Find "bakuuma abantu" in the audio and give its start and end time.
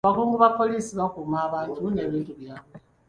0.99-1.83